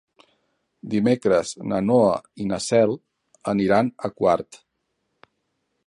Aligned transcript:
Dimecres 0.93 1.51
na 1.73 1.81
Noa 1.89 2.15
i 2.45 2.49
na 2.53 2.61
Cel 2.69 2.97
aniran 3.55 3.93
a 4.09 4.13
Quart. 4.23 4.61